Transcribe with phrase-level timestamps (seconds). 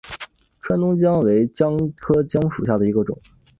[0.61, 3.21] 川东姜为姜科姜属下的一个种。